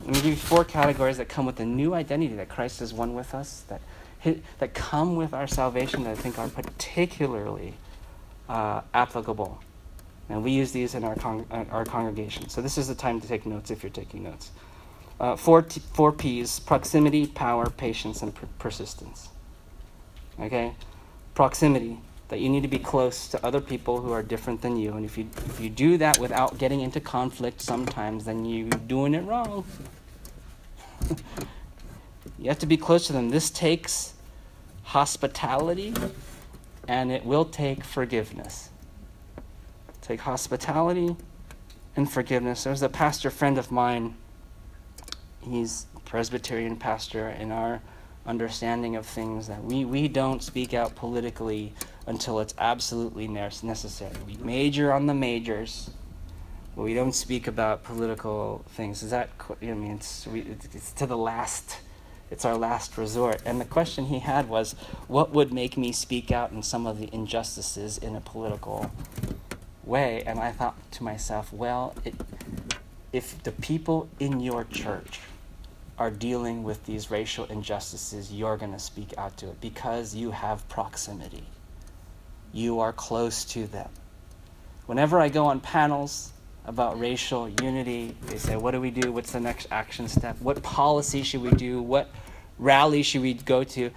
[0.00, 2.92] Let me give you four categories that come with the new identity that Christ has
[2.92, 3.80] won with us, that,
[4.58, 7.74] that come with our salvation that I think are particularly
[8.48, 9.60] uh, applicable
[10.32, 12.48] and we use these in our, con- uh, our congregation.
[12.48, 14.50] So this is the time to take notes if you're taking notes.
[15.20, 19.28] Uh, four, t- four P's proximity, power, patience, and per- persistence.
[20.40, 20.74] Okay?
[21.34, 21.98] Proximity.
[22.28, 24.94] that you need to be close to other people who are different than you.
[24.94, 29.12] And if you, if you do that without getting into conflict sometimes, then you're doing
[29.12, 29.66] it wrong.
[32.38, 33.28] you have to be close to them.
[33.28, 34.14] This takes
[34.84, 35.92] hospitality
[36.88, 38.70] and it will take forgiveness.
[40.02, 41.16] Take hospitality
[41.96, 42.64] and forgiveness.
[42.64, 44.16] There's a pastor friend of mine.
[45.40, 47.80] He's Presbyterian pastor in our
[48.26, 51.72] understanding of things that we, we don't speak out politically
[52.06, 54.14] until it's absolutely necessary.
[54.26, 55.90] We major on the majors,
[56.76, 59.02] but we don't speak about political things.
[59.02, 61.78] Is that, I mean, it's, we, it's to the last,
[62.30, 63.40] it's our last resort.
[63.44, 64.74] And the question he had was,
[65.08, 68.90] what would make me speak out in some of the injustices in a political
[69.84, 70.22] way?
[70.26, 72.14] And I thought to myself, well, it,
[73.12, 75.20] if the people in your church
[75.98, 80.30] are dealing with these racial injustices, you're going to speak out to it because you
[80.30, 81.44] have proximity
[82.52, 83.88] you are close to them.
[84.86, 86.32] Whenever I go on panels
[86.66, 89.10] about racial unity, they say, What do we do?
[89.10, 90.40] What's the next action step?
[90.40, 91.80] What policy should we do?
[91.82, 92.10] What
[92.58, 93.90] rally should we go to?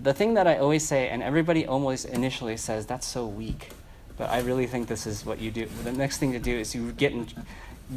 [0.00, 3.70] The thing that I always say, and everybody almost initially says, That's so weak.
[4.16, 5.66] But I really think this is what you do.
[5.82, 7.26] The next thing to do is you get, in,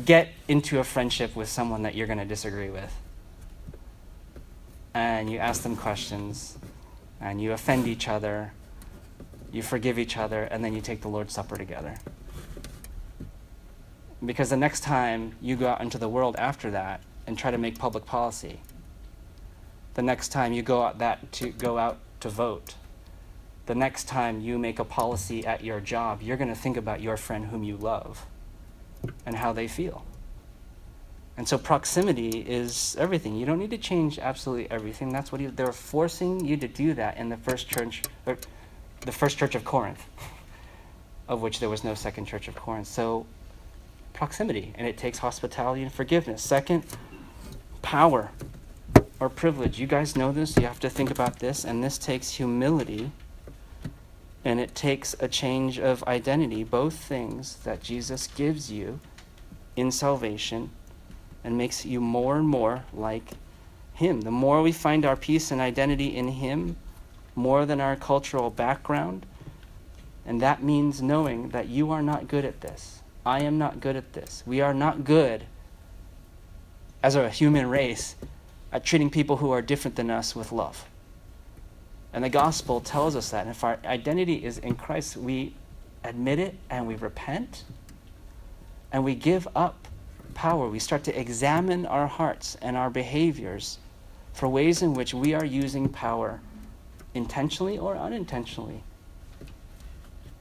[0.06, 2.94] get into a friendship with someone that you're going to disagree with.
[4.94, 6.58] And you ask them questions,
[7.22, 8.52] and you offend each other,
[9.52, 11.96] you forgive each other, and then you take the Lord's Supper together.
[14.26, 17.58] Because the next time you go out into the world after that and try to
[17.58, 18.60] make public policy,
[19.94, 22.76] the next time you go out that to go out to vote,
[23.68, 27.02] the next time you make a policy at your job, you're going to think about
[27.02, 28.26] your friend whom you love
[29.26, 30.06] and how they feel.
[31.36, 33.36] And so proximity is everything.
[33.36, 35.12] You don't need to change absolutely everything.
[35.12, 38.38] That's what they're forcing you to do that in the first church or
[39.02, 40.04] the first church of Corinth,
[41.28, 42.88] of which there was no second church of Corinth.
[42.88, 43.28] So,
[44.14, 46.42] proximity, and it takes hospitality and forgiveness.
[46.42, 46.86] Second,
[47.84, 48.32] power
[49.20, 49.78] or privilege.
[49.78, 53.12] You guys know this, you have to think about this, and this takes humility
[54.46, 59.00] and it takes a change of identity, both things that Jesus gives you
[59.76, 60.70] in salvation
[61.44, 63.32] and makes you more and more like
[63.94, 64.22] Him.
[64.22, 66.78] The more we find our peace and identity in Him,
[67.36, 69.26] more than our cultural background.
[70.26, 73.02] And that means knowing that you are not good at this.
[73.26, 74.44] I am not good at this.
[74.46, 75.46] We are not good
[77.04, 78.16] as a human race
[78.72, 80.86] at treating people who are different than us with love.
[82.18, 83.42] And the gospel tells us that.
[83.42, 85.54] And if our identity is in Christ, we
[86.04, 87.64] admit it and we repent
[88.92, 89.88] and we give up
[90.34, 90.68] power.
[90.68, 93.78] We start to examine our hearts and our behaviors
[94.34, 96.40] for ways in which we are using power
[97.14, 98.82] intentionally or unintentionally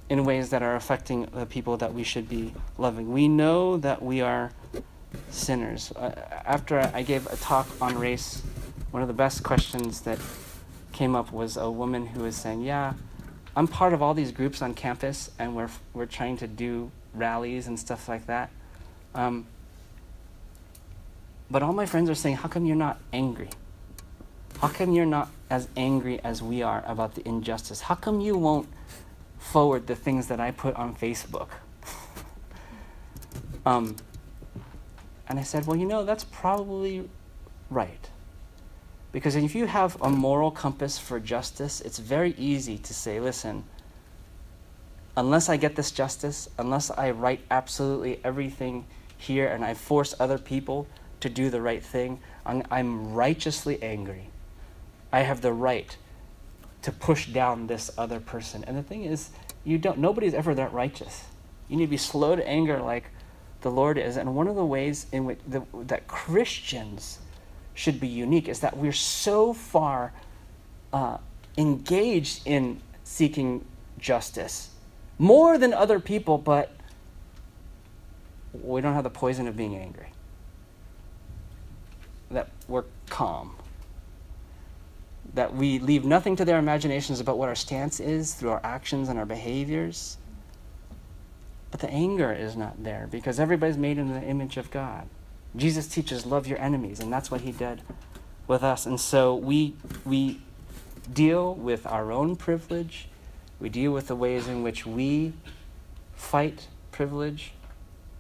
[0.09, 3.13] in ways that are affecting the people that we should be loving.
[3.13, 4.51] We know that we are
[5.29, 5.93] sinners.
[5.93, 6.15] Uh,
[6.47, 8.41] after I gave a talk on race,
[8.93, 10.19] one of the best questions that
[10.97, 12.95] came up was a woman who was saying, "Yeah,
[13.55, 17.67] I'm part of all these groups on campus, and we're we're trying to do rallies
[17.67, 18.51] and stuff like that."
[19.15, 19.47] Um,
[21.51, 23.51] but all my friends are saying, "How come you're not angry?"
[24.61, 27.83] How come you're not as angry as we are about the injustice?
[27.83, 28.69] How come you won't
[29.39, 31.49] forward the things that I put on Facebook?
[33.67, 33.97] um,
[35.29, 37.09] and I said, Well, you know, that's probably
[37.69, 38.09] right.
[39.17, 43.65] Because if you have a moral compass for justice, it's very easy to say, Listen,
[45.17, 48.85] unless I get this justice, unless I write absolutely everything
[49.17, 50.87] here and I force other people
[51.21, 54.29] to do the right thing, I'm, I'm righteously angry.
[55.11, 55.97] I have the right
[56.83, 58.65] to push down this other person.
[58.65, 59.31] And the thing is,
[59.65, 61.25] you don't nobody's ever that righteous.
[61.71, 63.05] You need to be slow to anger like
[63.63, 64.19] the Lord is.
[64.19, 67.21] And one of the ways in which the, that Christians
[67.77, 70.13] should be unique is that we're so far
[70.93, 71.19] uh,
[71.57, 73.65] engaged in seeking
[73.99, 74.71] justice
[75.19, 76.73] more than other people, but
[78.53, 80.09] we don't have the poison of being angry.
[82.31, 83.57] That we're calm
[85.37, 89.09] that we leave nothing to their imaginations about what our stance is through our actions
[89.09, 90.17] and our behaviors.
[91.71, 95.07] But the anger is not there because everybody's made in the image of God.
[95.55, 97.83] Jesus teaches love your enemies, and that's what he did
[98.47, 98.87] with us.
[98.87, 99.75] And so we
[100.05, 100.41] we
[101.13, 103.09] deal with our own privilege.
[103.61, 105.33] We deal with the ways in which we
[106.15, 107.53] fight privilege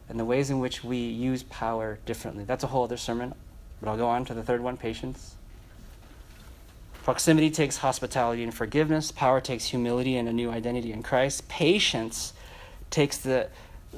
[0.09, 2.45] and the ways in which we use power differently.
[2.45, 3.35] That's a whole other sermon,
[3.81, 5.35] but I'll go on to the third one patience.
[7.03, 9.13] Proximity takes hospitality and forgiveness.
[9.13, 11.49] Power takes humility and a new identity in Christ.
[11.49, 12.33] Patience
[12.91, 13.49] takes the,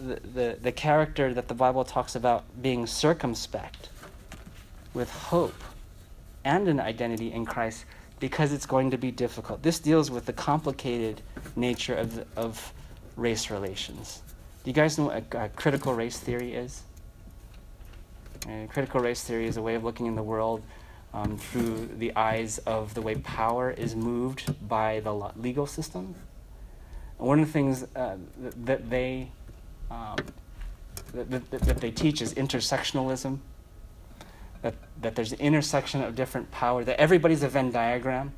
[0.07, 3.89] the, the, the character that the Bible talks about being circumspect
[4.95, 5.63] with hope
[6.45, 7.85] and an identity in Christ
[8.21, 9.63] because it's going to be difficult.
[9.63, 11.23] This deals with the complicated
[11.57, 12.73] nature of, of
[13.17, 14.23] race relations.
[14.65, 16.83] Do you guys know what a, a critical race theory is?
[18.71, 20.63] critical race theory is a way of looking in the world
[21.13, 26.15] um, through the eyes of the way power is moved by the legal system.
[27.19, 28.17] And one of the things uh,
[28.65, 29.31] that, they
[29.91, 30.17] um,
[31.15, 33.39] that, that, that, they teach is intersectionalism.
[34.63, 36.85] That, that there's an intersection of different power.
[36.85, 38.33] That everybody's a Venn diagram,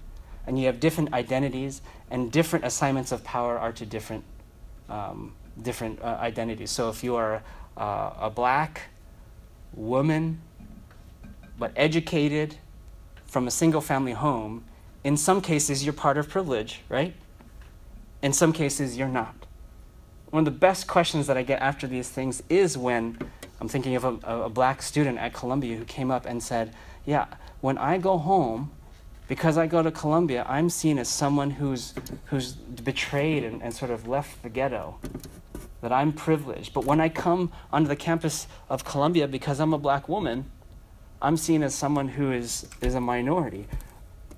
[0.47, 4.25] and you have different identities, and different assignments of power are to different
[4.89, 6.71] um, different uh, identities.
[6.71, 7.43] So if you are
[7.77, 8.83] uh, a black
[9.73, 10.41] woman
[11.59, 12.57] but educated
[13.27, 14.65] from a single family home,
[15.05, 17.15] in some cases you're part of privilege, right?
[18.23, 19.40] In some cases you're not.
[20.31, 23.19] One of the best questions that I get after these things is when
[23.61, 26.73] I'm thinking of a, a black student at Columbia who came up and said,
[27.05, 27.27] Yeah,
[27.61, 28.71] when I go home,
[29.27, 31.95] because I go to Columbia, I'm seen as someone who's,
[32.27, 34.99] who's betrayed and, and sort of left the ghetto
[35.81, 36.75] that I'm privileged.
[36.75, 40.45] But when I come onto the campus of Columbia because I'm a black woman,
[41.21, 43.67] I'm seen as someone who is, is a minority.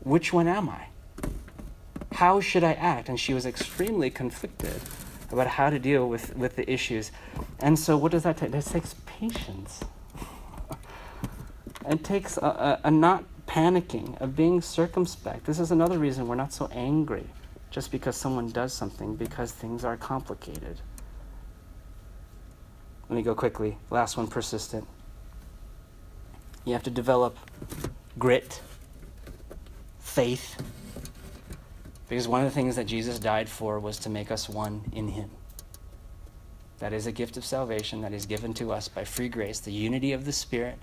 [0.01, 0.86] Which one am I?
[2.12, 3.09] How should I act?
[3.09, 4.80] And she was extremely conflicted
[5.33, 7.11] about how to deal with, with the issues.
[7.61, 8.51] And so, what does that take?
[8.53, 9.80] That takes patience.
[11.89, 15.45] it takes a, a, a not panicking, of being circumspect.
[15.45, 17.24] This is another reason we're not so angry
[17.70, 20.78] just because someone does something, because things are complicated.
[23.09, 23.78] Let me go quickly.
[23.91, 24.87] Last one persistent.
[26.64, 27.37] You have to develop
[28.18, 28.61] grit,
[30.01, 30.57] faith,
[32.13, 35.09] because one of the things that Jesus died for was to make us one in
[35.09, 35.31] Him.
[36.79, 39.73] That is a gift of salvation that is given to us by free grace, the
[39.73, 40.77] unity of the Spirit.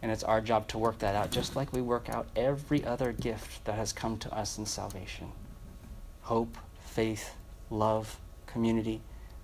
[0.00, 3.12] And it's our job to work that out, just like we work out every other
[3.12, 5.30] gift that has come to us in salvation
[6.22, 7.34] hope, faith,
[7.68, 9.02] love, community.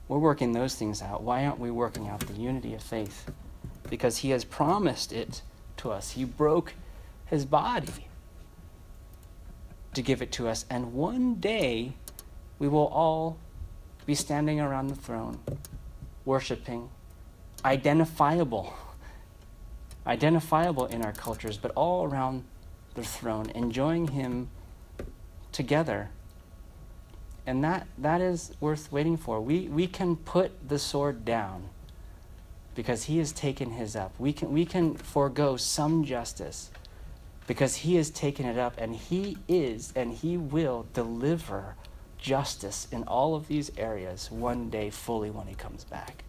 [0.08, 1.22] We're working those things out.
[1.22, 3.30] Why aren't we working out the unity of faith?
[3.90, 5.42] because he has promised it
[5.76, 6.12] to us.
[6.12, 6.72] He broke
[7.26, 8.06] his body
[9.94, 10.64] to give it to us.
[10.70, 11.92] And one day
[12.58, 13.38] we will all
[14.06, 15.38] be standing around the throne,
[16.24, 16.88] worshiping,
[17.64, 18.74] identifiable,
[20.06, 22.44] identifiable in our cultures, but all around
[22.94, 24.48] the throne, enjoying him
[25.52, 26.10] together.
[27.46, 29.40] And that, that is worth waiting for.
[29.40, 31.68] We, we can put the sword down
[32.74, 34.14] because he has taken his up.
[34.18, 36.70] We can, we can forego some justice
[37.46, 41.76] because he has taken it up and he is and he will deliver
[42.18, 46.24] justice in all of these areas one day fully when he comes back.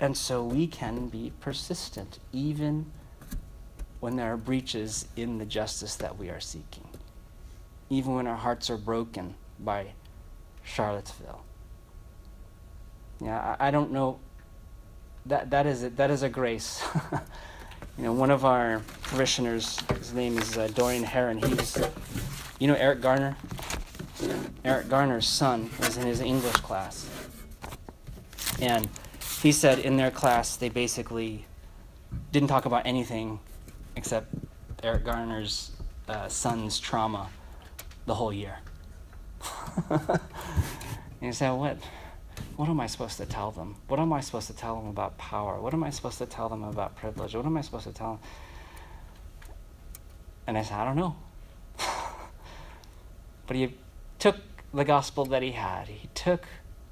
[0.00, 2.90] And so we can be persistent even
[4.00, 6.88] when there are breaches in the justice that we are seeking,
[7.88, 9.92] even when our hearts are broken by
[10.62, 11.42] Charlottesville.
[13.20, 14.18] Yeah, I, I don't know
[15.26, 16.82] that, that, is, a, that is a grace.
[17.96, 21.38] you know, one of our parishioners, his name is uh, Dorian Heron.
[21.38, 21.78] He's,
[22.58, 23.36] you know, Eric Garner.
[24.64, 27.08] Eric Garner's son was in his English class,
[28.60, 28.88] and
[29.42, 31.44] he said in their class they basically
[32.32, 33.40] didn't talk about anything
[33.96, 34.34] except
[34.82, 35.72] Eric Garner's
[36.08, 37.28] uh, son's trauma
[38.06, 38.58] the whole year.
[39.90, 40.20] and
[41.20, 41.78] he said, "What?
[42.56, 43.76] What am I supposed to tell them?
[43.88, 45.60] What am I supposed to tell them about power?
[45.60, 47.34] What am I supposed to tell them about privilege?
[47.34, 48.18] What am I supposed to tell them?
[50.46, 51.16] And I said, I don't know.
[53.46, 53.74] but he
[54.18, 54.36] took
[54.72, 56.46] the gospel that he had, he took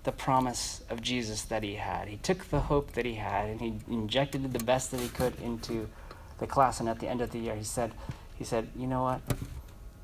[0.04, 3.60] the promise of Jesus that he had, he took the hope that he had, and
[3.60, 5.88] he injected it the best that he could into
[6.38, 6.80] the class.
[6.80, 7.92] And at the end of the year, he said,
[8.34, 9.20] he said, you know what?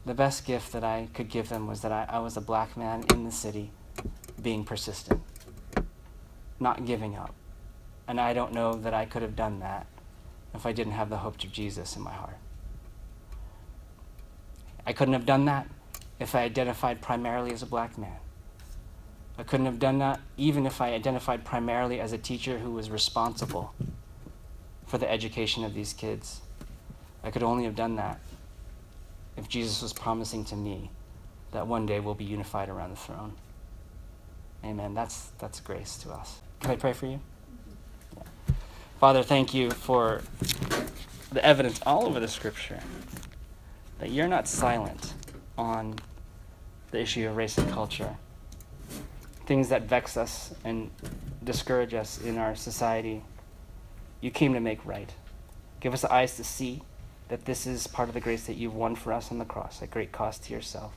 [0.07, 2.77] The best gift that I could give them was that I, I was a black
[2.77, 3.73] man in the city
[4.43, 5.23] being persistent
[6.61, 7.35] not giving up.
[8.07, 9.87] And I don't know that I could have done that
[10.55, 12.39] if I didn't have the hope of Jesus in my heart.
[14.87, 15.69] I couldn't have done that
[16.19, 18.17] if I identified primarily as a black man.
[19.37, 22.91] I couldn't have done that even if I identified primarily as a teacher who was
[22.91, 23.75] responsible
[24.87, 26.41] for the education of these kids.
[27.23, 28.21] I could only have done that
[29.37, 30.91] if Jesus was promising to me
[31.53, 33.35] that one day we'll be unified around the throne.
[34.65, 34.95] Amen.
[34.95, 36.41] That's, that's grace to us.
[36.61, 37.21] Can I pray for you?
[38.99, 40.23] Father, thank you for
[41.31, 42.81] the evidence all over the scripture
[43.99, 45.15] that you're not silent
[45.57, 45.95] on
[46.91, 48.17] the issue of race and culture.
[49.47, 50.91] Things that vex us and
[51.45, 53.23] discourage us in our society,
[54.21, 55.13] you came to make right.
[55.81, 56.83] Give us eyes to see
[57.29, 59.83] that this is part of the grace that you've won for us on the cross
[59.83, 60.93] at great cost to yourself.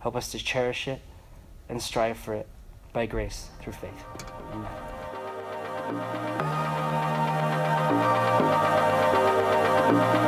[0.00, 1.00] Help us to cherish it
[1.68, 2.48] and strive for it
[2.92, 4.04] by grace through faith.
[9.90, 10.27] Amen.